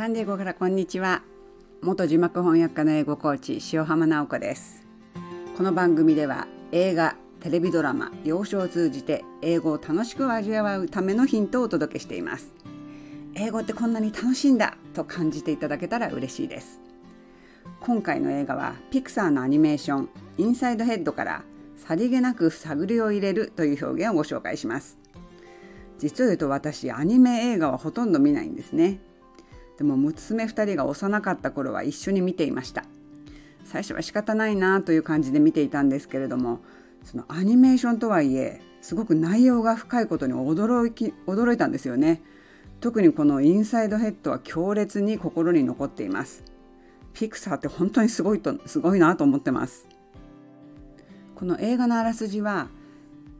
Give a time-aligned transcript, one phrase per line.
[0.00, 1.22] サンディエゴからこんにちは。
[1.82, 4.82] 元字幕翻訳家の英語コーチ塩浜直子です。
[5.58, 12.54] この番組では映画テレビドラマ幼少を通じて英語を楽しく味わうためのヒントをお届けしています。
[13.34, 16.80] 英語ってこんなに楽しいんだと感じていただけたら嬉しいです。
[17.80, 20.08] 今回の映画はピクサーのアニメーション
[20.38, 21.44] インサイドヘッドから
[21.76, 24.98] さりげなく探りを入れるという表現をご紹介します。
[25.98, 29.00] 実を言うと私アニメ映画はほとんど見ないんですね。
[29.80, 32.84] でも娘2人が幼かった頃は一緒に見ていました。
[33.64, 36.60] 最初は仕方ないなという感じで見ていたんですけれども
[37.02, 42.20] そのアニメーションとはいえすごく内容が深いことに驚き驚いたんですよね。
[42.80, 46.44] 特にこのインサイドヘッドは強烈に心に残っています。
[47.14, 49.88] ピクサーって本当にすごいとすごいなと思ってます。
[51.34, 52.68] この映画のあらすじは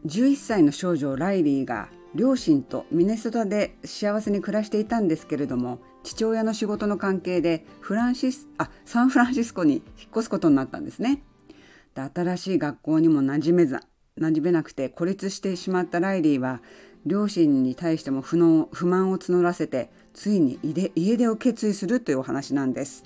[0.06, 11.22] 11歳の少女ライリーが両親とミネソタで幸せに暮らしていたんですけれども父親の仕事の関係でフランシスあサンフランシスコに引っ越すことになったんですね。
[11.94, 13.76] で新しい学校にも馴染めず
[14.18, 16.60] 馴染めなくて孤立してしまったライリーは
[17.06, 23.04] 両親に対しても不能不満を募らせてついに家出を決意するというお話なんです。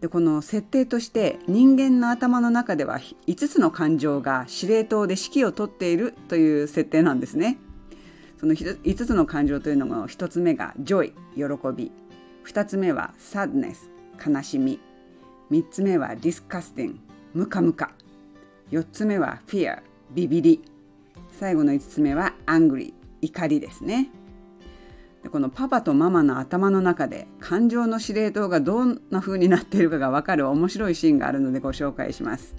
[0.00, 7.58] でこの設定として人間の頭の中では5つの感情が司令塔で指揮を執っているという設定なんですね。
[8.44, 11.90] その5つの感情というのが1つ目が joy 喜び。
[12.44, 13.88] 2つ目は sadness
[14.22, 14.80] 悲しみ。
[15.50, 16.96] 3つ目は disgusting
[17.32, 17.92] ムカムカ。
[18.70, 20.62] 4つ目は fear ビビり
[21.32, 22.92] 最後の5つ目は angry
[23.22, 24.10] 怒りですね。
[25.22, 32.54] でこのパパとママの頭の中で感情の司令塔がどんな風になっているかが分かる面白いシーンがあるのでご紹介します。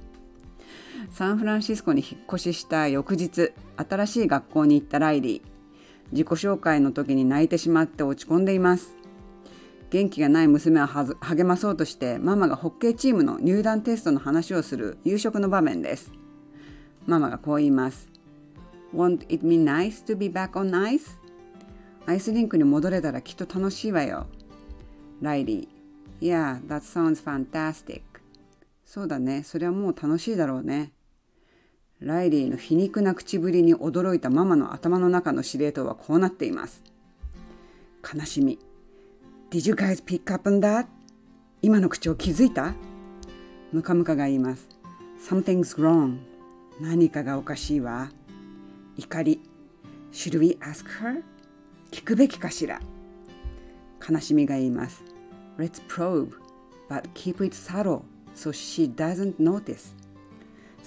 [1.11, 5.54] サンフランシスコに引っ越しした翌日新しい学校に行ったライリー。
[6.11, 8.95] 自己紹介の時に泣いてしまって落ち込んでいます。
[9.89, 16.11] 元気がない娘を励まそうとしてママがホッケーチームの入団テストの話をする夕食の場面です。
[17.05, 18.09] ママがこう言います。
[18.93, 21.17] Won't it be nice to be back on ice?
[22.05, 24.27] アイスリンクに戻れたらきっと楽しいわよ。
[25.21, 26.27] ライリー。
[26.27, 28.01] Yeah, that sounds fantastic.
[28.85, 29.43] そうだね。
[29.43, 30.93] それはもう楽しいだろうね。
[32.01, 36.83] ライリーの皮肉な口ぶりに驚いたママの頭の中の司令塔はこうなっています。
[38.13, 38.59] 悲しみ。
[39.49, 40.87] Did you guys pick up on that?
[41.61, 42.73] 今の口を気づいた
[43.71, 44.67] ムカムカが言います。
[45.19, 46.17] Something's wrong.
[46.81, 48.09] 何かがおかしいわ。
[48.97, 49.41] 怒り。
[50.11, 51.23] Should we ask her?
[51.91, 52.81] 聞くべきかしら
[54.07, 55.01] 悲しみが言います。
[55.57, 56.31] Let's probe,
[56.89, 58.01] but keep it subtle
[58.35, 59.95] so she doesn't notice.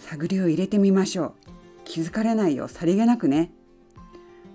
[0.02, 1.32] 探りを入れてみましょう。
[1.84, 3.50] 気づかれないよさりげなくね。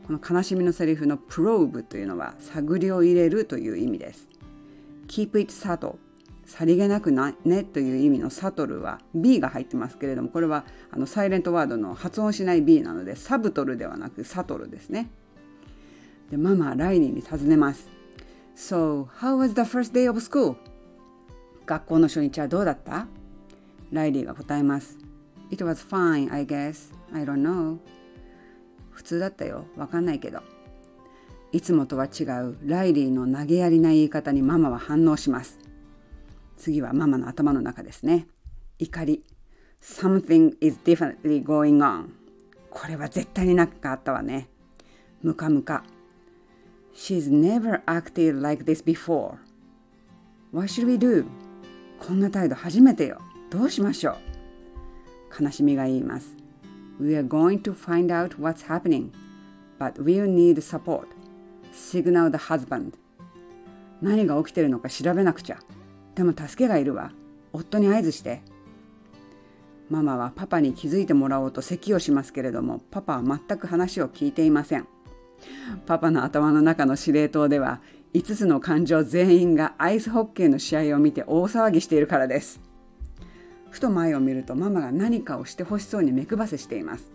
[0.08, 4.28] この悲しみのセリフの probe というのは探りを入れるという意味です。
[5.08, 5.96] keep it subtle
[6.46, 15.10] さりげなくなねという意味のサトルは B が入ってますけれどもこれはあのサイレントワードの発音しない B なのでサブトルではなくサトルですね。
[16.31, 17.90] でママライリーに尋ねます。
[18.56, 20.56] So how was the first day of school?
[21.66, 23.08] 学校の初日はどうだった？
[23.92, 24.98] ライリーが答えます。
[25.53, 26.91] It was fine, I guess.
[27.14, 27.78] I don't know.
[28.90, 29.68] 普通だったよ。
[29.78, 30.41] わかんないけど。
[31.52, 35.59] いつもとは違うライリーの投げやりな言い方にママは反応します。
[36.58, 38.25] 次はママの頭の中ですね。
[38.80, 39.24] 怒り。
[39.80, 42.08] Something is definitely going on.
[42.72, 44.50] これは絶対になかあったわね。
[45.22, 45.84] ムカムカ。
[46.96, 49.36] She's never acted like this before.
[50.52, 51.28] What should we do?
[52.00, 53.22] こんな態度初めてよ。
[53.52, 54.32] どうしましょう
[55.39, 56.35] 悲しみが言います。
[56.99, 59.09] We are going to find out what's happening,
[59.79, 61.07] but we'll need support.
[61.73, 62.94] Signal the husband.
[64.01, 65.59] 何が起きてるのか調べなくちゃ。
[66.16, 67.11] でも助けがいるわ。
[67.51, 68.41] 夫に合図して。
[69.89, 74.88] ママはパパに気づいてもらおうと咳をしますけれども、パパは全く話を聞いていません。
[75.86, 77.81] パパの頭の中の司令塔では、
[78.13, 82.62] 5つの感情全員がアイスホッケーの試合を見て大騒ぎしているからです。
[83.74, 87.12] ふと前を見るとママが何かをしてほしそうに目くばせしています。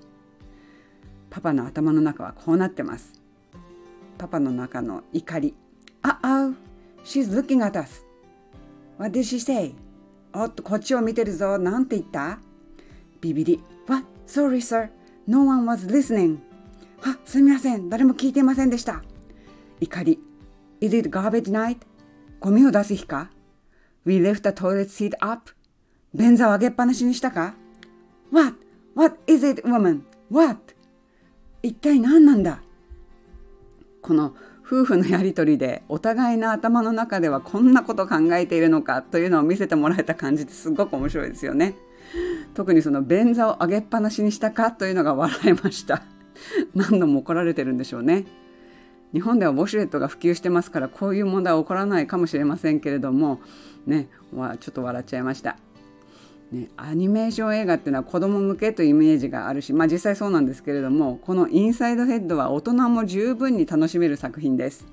[1.31, 3.13] パパの頭の中はこうなってます。
[4.19, 5.55] パパの中の怒り。
[6.03, 6.51] ああ
[7.05, 8.05] She's looking at us
[8.99, 9.73] What did she say?
[10.33, 11.59] おっとこっちを見てるぞ。
[11.59, 12.41] なんて言った？
[13.21, 13.63] ビビり。
[13.87, 14.05] What?
[14.27, 14.91] Sorry sir
[15.29, 16.39] No one was listening
[17.05, 17.89] あすみません。
[17.89, 19.05] 誰も聞いていませんでした。
[19.81, 20.19] 怒り。
[20.81, 21.79] Is it garbage night?
[22.41, 23.31] ゴミを出す日か
[24.05, 25.53] ？We left the toilet seat up
[26.15, 27.55] 便座を上げっぱなしにしたか
[28.33, 28.55] ?What?
[28.95, 30.01] What is it, woman?
[30.31, 30.75] What?
[31.63, 32.61] 一体何なんだ？
[34.03, 34.35] この
[34.67, 41.75] 夫婦のやり取りでお互いの頭の中ではこんなこと考えているのかというのを見せてもらえた感じってすごく面白いですよね。
[42.55, 46.03] 特にその便座を上げっぱなしにしたかというのが笑いました。
[46.75, 48.25] 何度も怒られてるんでしょうね。
[49.13, 53.41] 日本ではウォシュレットが普及してますからこういう問題は起こらないかもしれませんけれども
[53.87, 54.09] ね、
[54.61, 55.57] ちょっと笑っちゃいました。
[56.53, 64.87] ね、アニメーション映画っていうのは子供向けというイメージがあるし、まあ、実際そうなんですけれどもこの「インサイドヘッド」は大人も十分に楽しめる作品です。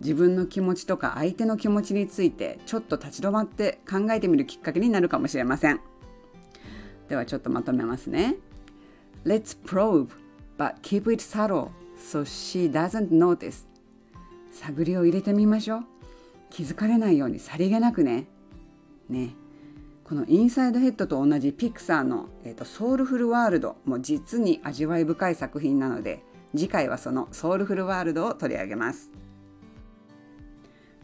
[0.00, 5.80] 自分の気持ちとか相手の気持ちについてちょっと立ち止まって考えてみるきっかけになるかもしれません。
[7.08, 8.34] ではちょっとまとめますね。
[9.24, 10.08] Let's probe
[10.58, 13.64] but keep it subtle so she doesn't notice.
[14.50, 15.84] 探りを入れてみましょう。
[16.50, 18.26] 気づかれないようにさりげなくね。
[19.08, 19.36] ね。
[20.12, 26.22] このインサイドヘッドと同じピクサーの、えーと、ソウルフルワールドも実に味わい深い作品なので
[26.54, 29.10] 次回はそのソウルフルワールドを取り上げます。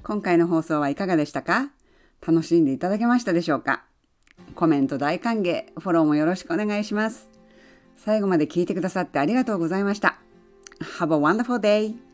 [0.03, 1.71] 今回の放送はいかがでしたか？
[2.21, 3.85] 楽しんでいただけましたでしょうか？
[4.55, 7.31] コメント大歓迎フォローもよろしくお願いします。
[7.97, 10.19] 最後まで聞いてくださってありがとうございました。
[10.99, 12.08] Have a wonderful day!